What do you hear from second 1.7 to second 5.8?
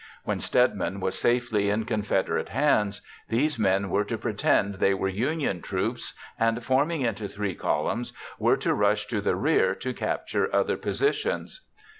Confederate hands, these men were to pretend they were Union